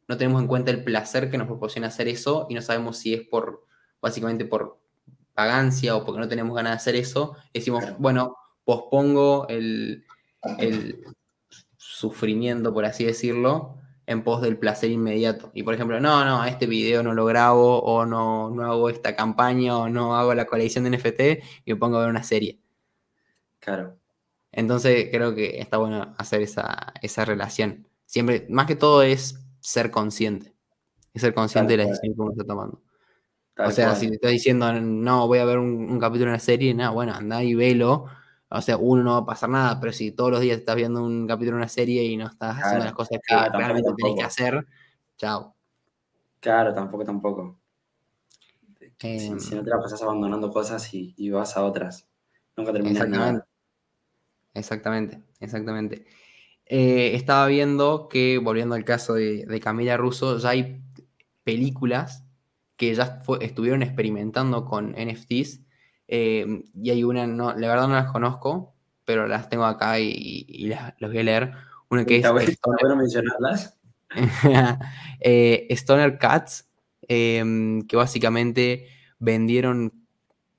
[0.08, 3.14] no tenemos en cuenta el placer que nos proporciona hacer eso y no sabemos si
[3.14, 3.64] es por,
[4.00, 4.78] básicamente por
[5.34, 10.04] vagancia o porque no tenemos ganas de hacer eso, decimos, bueno, pospongo el,
[10.58, 11.04] el
[11.76, 15.50] sufrimiento, por así decirlo, en pos del placer inmediato.
[15.54, 19.16] Y por ejemplo, no, no, este video no lo grabo, o no, no hago esta
[19.16, 21.20] campaña, o no hago la colección de NFT
[21.64, 22.60] y me pongo a ver una serie.
[23.60, 23.98] Claro.
[24.52, 27.88] Entonces creo que está bueno hacer esa, esa relación.
[28.06, 30.54] Siempre, más que todo es ser consciente.
[31.12, 32.82] Es ser consciente de la decisión que uno está tomando.
[33.56, 36.74] o sea, si te estás diciendo, no, voy a ver un, capítulo de una serie,
[36.74, 38.06] nada, bueno, anda y velo.
[38.54, 41.02] O sea, uno no va a pasar nada, pero si todos los días estás viendo
[41.02, 44.22] un capítulo de una serie y no estás haciendo las cosas que realmente tenés que
[44.22, 44.66] hacer,
[45.16, 45.56] chao.
[46.38, 47.58] Claro, tampoco, tampoco.
[49.00, 52.06] si, no te la pasas abandonando cosas y, vas a otras,
[52.56, 53.46] nunca terminas nada.
[54.54, 56.06] Exactamente, exactamente.
[56.66, 60.80] Eh, estaba viendo que, volviendo al caso de, Camila Russo, ya hay
[61.42, 62.24] películas
[62.76, 65.60] que ya estuvieron experimentando con NFTs.
[66.08, 70.66] Eh, y hay una, no, la verdad no las conozco, pero las tengo acá y,
[70.66, 71.52] las, voy a leer.
[71.90, 72.24] Una que es.
[72.24, 73.78] Stoner, mencionarlas.
[75.26, 76.68] Eh, Stoner Cats,
[77.08, 78.88] em, que básicamente
[79.18, 79.92] vendieron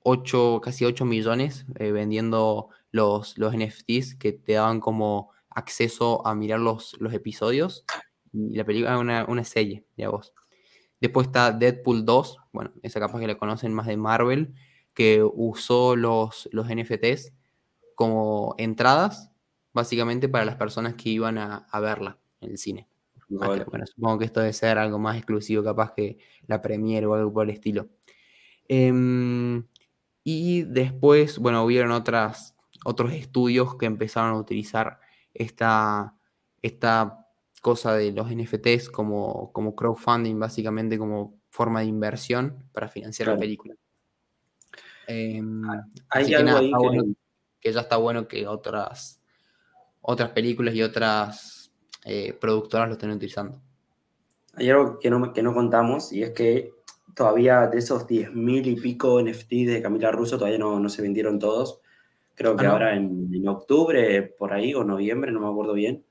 [0.02, 6.60] 8, casi 8 millones vendiendo los, los NFTs que te daban como acceso a mirar
[6.60, 7.84] los, los episodios.
[8.32, 10.34] Y la película una, una serie, ya vos.
[11.00, 14.54] Después está Deadpool 2, bueno, esa capaz que la conocen más de Marvel,
[14.96, 17.34] que usó los, los NFTs
[17.94, 19.30] como entradas,
[19.74, 22.88] básicamente para las personas que iban a, verla en el cine.
[23.28, 27.30] bueno, supongo que esto debe ser algo más exclusivo, capaz que la Premiere o algo
[27.30, 27.90] por el estilo.
[28.68, 29.66] Em,
[30.24, 32.56] y después, bueno, hubieron otras,
[32.86, 34.98] otros estudios que empezaron a utilizar
[35.34, 36.16] esta,
[36.62, 37.26] esta
[37.60, 43.36] cosa de los NFTs como, como crowdfunding, básicamente como forma de inversión para financiar la
[43.36, 43.74] película.
[45.06, 45.62] Em,
[46.10, 47.14] Hay algo
[47.60, 49.20] que, ya está bueno que otras,
[50.00, 51.72] otras películas y otras
[52.04, 53.60] eh, productoras lo estén utilizando.
[54.54, 56.72] Hay algo que no, que no contamos y es que
[57.14, 61.38] todavía de esos 10.000 y pico NFTs de Camila Russo todavía no, no se vendieron
[61.38, 61.80] todos.
[62.34, 66.04] Creo que ah, ahora en, octubre, por ahí, o noviembre, no me acuerdo bien,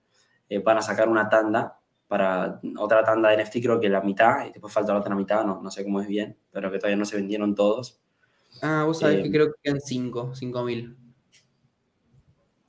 [0.49, 4.47] eh, van a sacar una tanda para otra tanda de NFT, creo que la mitad,
[4.47, 6.97] y después falta la otra mitad, no, no sé cómo es bien, pero que todavía
[6.97, 8.01] no se vendieron todos.
[8.61, 10.97] Ah, vos sabés que eh, creo que quedan 5, 5 mil.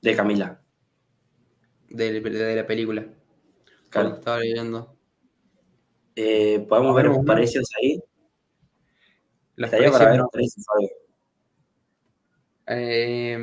[0.02, 0.60] De Camila.
[1.88, 3.06] De, de, la película.
[3.88, 4.16] Claro.
[4.16, 4.96] Estaba leyendo.
[6.14, 8.00] Eh, Podemos ver los precios ahí.
[9.56, 10.64] Las Estaría para ver los precios.
[12.66, 13.36] Eh,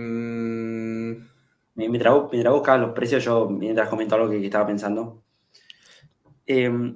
[1.75, 5.23] mientras, mientras buscaba los precios, yo mientras comentaba algo que, estaba pensando.
[6.45, 6.95] Em,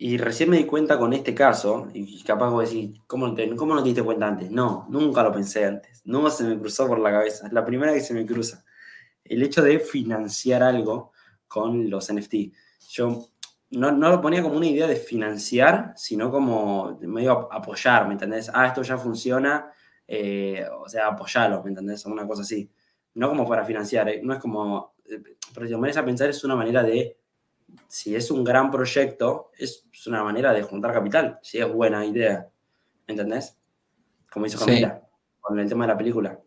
[0.00, 3.74] y recién me di cuenta con este caso, y capaz vos decís, ¿cómo, te, ¿cómo
[3.74, 4.48] no te diste cuenta antes?
[4.48, 6.02] No, nunca lo pensé antes.
[6.04, 7.48] No se me cruzó por la cabeza.
[7.48, 8.64] Es la primera que se me cruza.
[9.24, 11.12] El hecho de financiar algo
[11.48, 12.34] con los NFT.
[12.90, 13.28] Yo
[13.70, 18.50] no, no, lo ponía como una idea de financiar, sino como medio apoyar, ¿me entendés?
[18.54, 19.72] Ah, esto ya funciona,
[20.06, 22.06] eh, o sea, apoyarlo, ¿me entendés?
[22.06, 22.70] Una cosa así.
[23.14, 25.20] No como para financiar, eh, no es como, eh,
[25.52, 27.17] pero si te a pensar, es una manera de,
[27.86, 32.48] si es un gran proyecto, es, una manera de juntar capital, si es buena idea,
[33.06, 33.56] ¿me entendés?
[34.30, 35.02] Como hizo Camila,
[35.40, 36.38] con el tema de la película.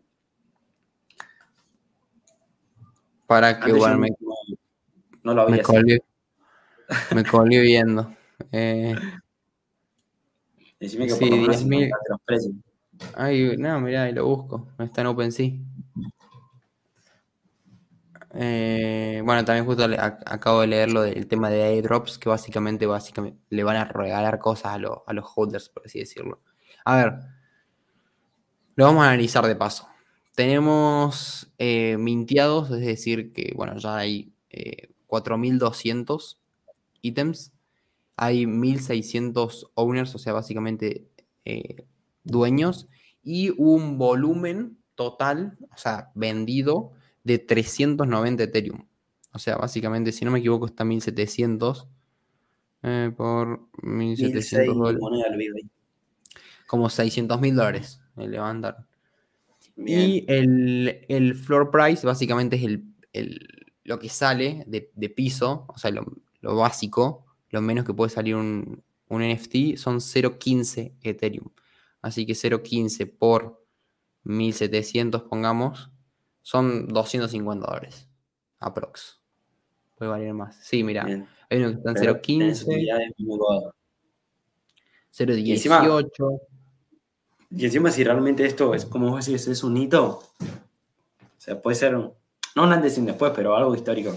[3.26, 4.10] Para que igual me,
[5.22, 5.98] no, lo había me
[7.14, 8.14] me colió viendo.
[10.80, 11.64] Decime que por lo menos
[12.08, 12.54] los precios.
[13.14, 14.68] Ay, no, mirá, ahí lo busco.
[14.78, 15.50] Está en OpenSea.
[18.34, 19.84] Eh, bueno, también justo
[20.24, 24.38] acabo de leer lo del tema de airdrops, que básicamente, básicamente le van a regalar
[24.38, 26.40] cosas a, los holders, por así decirlo.
[26.84, 27.12] A ver,
[28.74, 29.86] lo vamos a analizar de paso.
[30.34, 34.32] Tenemos eh, mintiados, es decir, que bueno, ya hay
[35.06, 37.52] 4.200 eh, ítems,
[38.16, 41.06] hay 1.600 owners, o sea, básicamente
[42.24, 42.88] dueños
[43.22, 46.92] y un volumen total, o sea, vendido
[47.24, 48.86] de 390 Ethereum.
[49.32, 51.88] O sea, básicamente, si no me equivoco, está 1700
[52.82, 55.64] eh, por 1700 dólares.
[56.66, 58.86] Como 600 mil dólares le levantaron.
[59.76, 62.80] Y el, floor price básicamente es
[63.12, 63.48] el,
[63.84, 68.82] lo que sale de, piso, o sea, lo, básico, lo menos que puede salir un,
[69.08, 71.48] un NFT son 0.15 Ethereum.
[72.02, 73.64] Así que 0.15 por
[74.24, 75.91] 1700, pongamos,
[76.42, 78.08] son 250 dólares.
[78.58, 79.20] Aprox.
[79.96, 80.56] puede variar más.
[80.64, 83.74] Sí, mira, hay uno que está en Pero tenés 0.15, utilidades muy copadas.
[85.12, 86.40] 0.18.
[87.50, 90.44] Y encima si realmente esto es, como vos decís, es un hito, o
[91.36, 92.12] sea, puede ser, un-
[92.56, 94.16] no un antes y un después, pero algo histórico.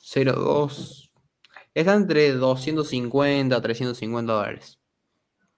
[0.00, 1.10] 0.2.
[1.74, 4.78] Está entre 250 a 350 dólares.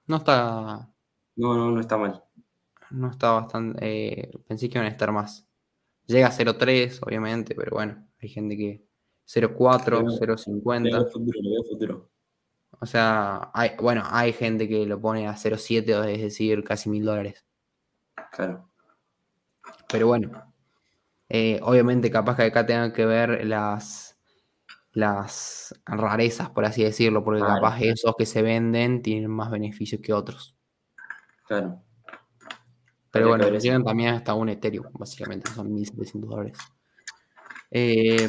[0.06, 0.88] No está.
[1.36, 2.22] No, no, no está mal.
[2.90, 3.78] No está bastante.
[3.82, 5.46] eh, pensé que iban a estar más.
[6.06, 8.84] Llega a 0.3, obviamente, pero bueno, hay gente que.
[9.24, 10.82] 0.4, Le veo- Le 0.50.
[10.82, 12.10] veo futuro, le veo futuro.
[12.80, 17.04] O sea, hay, bueno, hay gente que lo pone a 0.7, es decir, casi mil
[17.04, 17.44] dólares.
[18.32, 18.68] Claro.
[19.90, 20.52] Pero bueno,
[21.28, 24.18] eh, obviamente capaz que acá tengan que ver las,
[24.92, 30.12] las rarezas, por así decirlo, porque capaz esos que se venden tienen más beneficios que
[30.12, 30.56] otros.
[31.46, 31.80] Claro.
[33.12, 33.58] Pero bueno, eso.
[33.58, 36.58] llegan también hasta un Ethereum, básicamente, son 1.700 dólares.
[37.70, 38.28] Eh,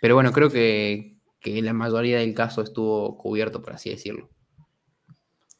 [0.00, 4.28] pero bueno, creo que, que la mayoría del caso estuvo cubierto, por así decirlo.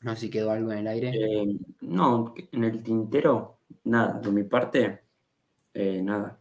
[0.01, 1.11] No sé si quedó algo en el aire.
[1.15, 5.01] Eh, no, en el tintero, nada, de mi parte,
[5.75, 6.39] eh, nada.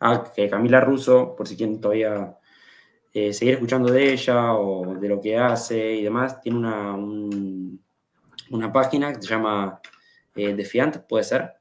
[0.00, 2.36] Ah, que Camila Russo, por si quieren todavía
[3.12, 7.82] seguir escuchando de ella o de lo que hace y demás, tiene una, un-
[8.50, 9.80] una página que se llama
[10.36, 11.52] eh, Defiant, puede ser.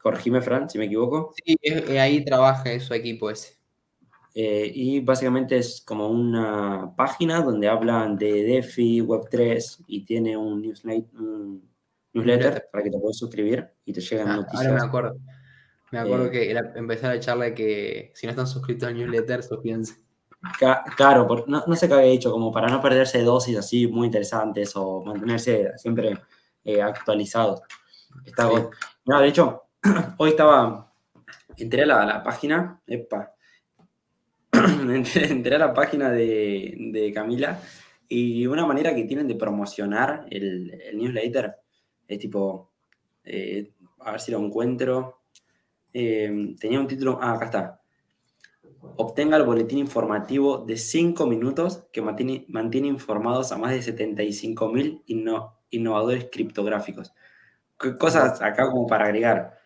[0.00, 1.34] Corregime, Fran, si me equivoco.
[1.44, 3.56] Sí, eh, ahí trabaja su equipo ese.
[4.34, 10.62] Eh, y básicamente es como una página donde hablan de DeFi, Web3 y tiene un
[10.62, 11.68] newsletter, un
[12.12, 14.66] newsletter para que te puedas suscribir y te llegan Ah, noticias.
[14.68, 15.16] ahora me acuerdo.
[15.90, 18.94] Me acuerdo Eh, que era empezar la charla de que si no están suscritos al
[18.96, 19.94] newsletter, suscríbanse.
[20.60, 23.88] Ca- Claro, por- no, no sé qué había dicho, como para no perderse dosis así
[23.88, 26.16] muy interesantes o mantenerse siempre
[26.64, 27.60] eh, actualizados.
[28.24, 28.54] Está Sí.
[29.06, 29.62] No, de hecho,
[30.18, 30.92] hoy estaba,
[31.56, 33.34] entré a la, la página, epa,
[34.52, 37.60] entré, entré a la página de, de Camila
[38.08, 41.56] y una manera que tienen de promocionar el, el newsletter
[42.06, 42.70] es tipo,
[43.24, 45.14] eh, a ver si lo encuentro,
[45.94, 47.80] Eh, tenía un título, ah, acá está.
[48.96, 55.02] Obtenga el boletín informativo de 5 minutos que mantiene, mantiene informados a más de 75.000
[55.06, 57.12] inno- innovadores criptográficos.
[57.98, 59.58] Cosas acá como para agregar.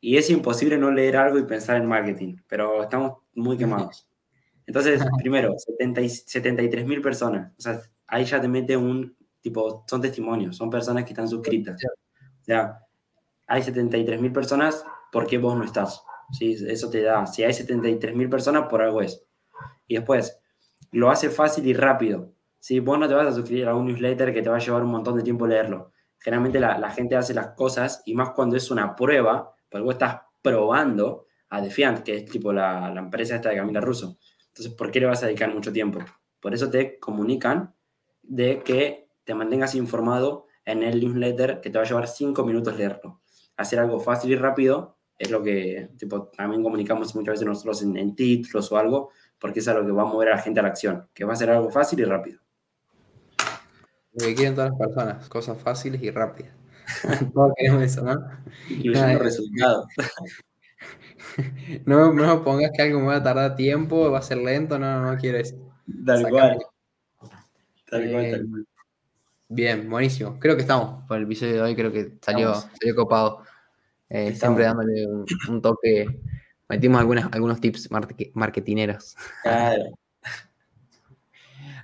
[0.00, 4.08] Y es imposible no leer algo y pensar en marketing, pero estamos muy quemados.
[4.66, 7.52] Entonces, primero, 73.000 personas.
[7.58, 11.80] O sea, ahí ya te mete un tipo, son testimonios, son personas que están suscritas.
[11.84, 12.80] O sea,
[13.46, 16.02] hay 73.000 personas, ¿por qué vos no estás?
[16.32, 16.56] ¿Sí?
[16.66, 19.24] Eso te da, si hay 73.000 personas, por algo es.
[19.86, 20.40] Y después,
[20.90, 22.32] lo hace fácil y rápido.
[22.58, 22.80] ¿sí?
[22.80, 24.90] Vos no te vas a suscribir a un newsletter que te va a llevar un
[24.90, 25.91] montón de tiempo leerlo.
[26.22, 29.94] Generalmente la, la gente hace las cosas, y más cuando es una prueba, porque vos
[29.94, 34.18] estás probando a Defiant, que es tipo la, la empresa esta de Camila Russo.
[34.48, 36.00] Entonces, ¿por qué le vas a dedicar mucho tiempo?
[36.40, 37.74] Por eso te comunican
[38.22, 42.76] de que te mantengas informado en el newsletter que te va a llevar 5 minutos
[42.76, 43.20] leerlo.
[43.56, 47.96] Hacer algo fácil y rápido es lo que tipo, también comunicamos muchas veces nosotros en,
[47.96, 50.62] en títulos o algo, porque es algo que va a mover a la gente a
[50.62, 52.40] la acción, que va a ser algo fácil y rápido.
[54.14, 56.52] Lo que quieren todas las personas, cosas fáciles y rápidas.
[57.34, 58.14] Todos queremos eso, ¿no?
[58.68, 59.86] Incluyendo resultados.
[61.86, 64.78] No, no me pongas que algo me va a tardar tiempo, va a ser lento,
[64.78, 65.56] no, no quiero eso.
[66.04, 66.58] Tal cual.
[67.90, 68.66] Tal cual, Eh, tal cual.
[69.48, 70.38] Bien, buenísimo.
[70.40, 73.42] Creo que estamos por el episodio de hoy, creo que salió, salió copado.
[74.08, 76.06] Eh, siempre dándole un, un toque.
[76.68, 77.90] Metimos algunas, algunos tips
[78.34, 79.16] marketineros.
[79.42, 79.84] Claro.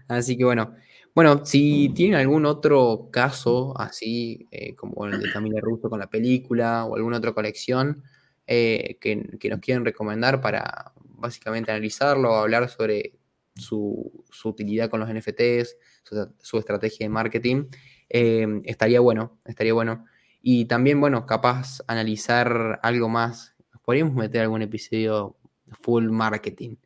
[0.09, 0.75] Así que bueno.
[1.19, 6.09] Bueno, si tienen algún otro caso así, eh, como el de Camila Russo con la
[6.09, 8.05] película o alguna otra colección
[8.47, 13.15] eh, que, que nos quieren recomendar para básicamente analizarlo o hablar sobre
[13.57, 17.65] su, su utilidad con los NFTs, su, su estrategia de marketing,
[18.09, 20.05] eh, estaría bueno, estaría bueno.
[20.41, 23.57] Y también, bueno, capaz analizar algo más.
[23.85, 25.37] Podríamos meter algún episodio
[25.81, 26.77] full marketing.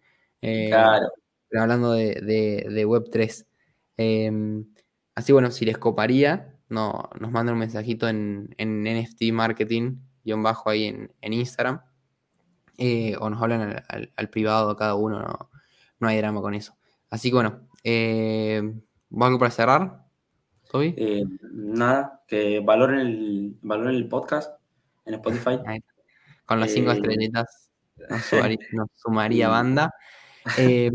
[0.41, 1.09] eh, Claro.
[1.51, 3.45] pero hablando de, de- de Web3.
[3.97, 4.65] Eh,
[5.15, 10.43] así bueno, si les coparía, no, nos mandan un mensajito en, en NFT Marketing, guion
[10.43, 11.81] bajo ahí en, en Instagram,
[12.79, 15.51] eh, o nos hablan al, al- al privado a cada uno, no,
[16.01, 16.75] no hay drama con eso.
[17.11, 18.63] Así que bueno, eh,
[19.11, 20.03] ¿vos algo para cerrar?
[20.71, 20.95] ¿Toby?
[20.97, 24.59] Eh, nada, que valoren el, valoren el podcast
[25.05, 25.59] en Spotify.
[26.47, 27.71] Con las cinco Eh, estrellitas
[28.09, 29.95] nos, sumaría- nos sumaría y- banda.
[30.59, 30.91] Eh,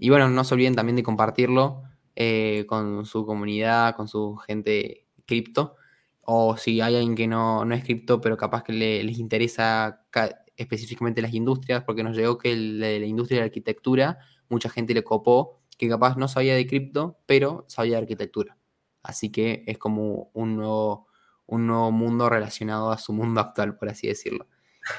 [0.00, 1.82] y bueno, no se olviden también de compartirlo
[2.16, 5.76] eh, con su comunidad, con su gente cripto.
[6.22, 10.04] O si hay alguien que no, no es cripto, pero capaz que le- les interesa
[10.10, 14.94] ca- específicamente las industrias, porque nos llegó que la industria de la arquitectura mucha gente
[14.94, 18.56] le copó que capaz no sabía de cripto, pero sabía de arquitectura.
[19.02, 21.08] Así que es como un nuevo,
[21.46, 24.46] un nuevo mundo relacionado a su mundo actual, por así decirlo.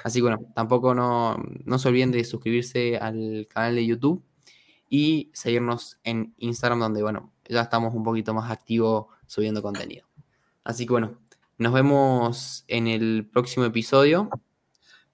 [0.04, 4.24] Así que bueno, tampoco no, no se olviden de suscribirse al canal de YouTube
[4.90, 10.06] y seguirnos en Instagram, donde bueno, ya estamos un poquito más activos subiendo contenido.
[10.64, 11.18] Así que bueno,
[11.58, 14.30] nos vemos en el próximo episodio.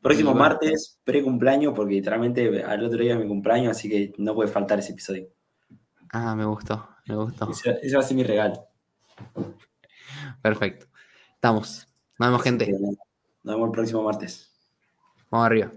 [0.02, 4.50] Próximo martes, pre-cumpleaños, porque literalmente al otro día es mi cumpleaños, así que no puede
[4.50, 5.28] faltar ese episodio.
[6.12, 7.50] Ah, me gustó, me gustó.
[7.52, 8.68] Ese, va a ser mi regalo.
[10.42, 10.88] Perfecto.
[11.36, 11.88] Estamos.
[12.18, 12.72] Nos vemos, gente.
[13.44, 14.52] Nos vemos el próximo martes.
[15.30, 15.72] Vamos arriba.